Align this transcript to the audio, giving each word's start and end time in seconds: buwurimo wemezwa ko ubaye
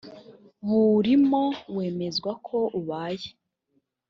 buwurimo 0.65 1.43
wemezwa 1.75 2.31
ko 2.47 2.57
ubaye 2.79 3.29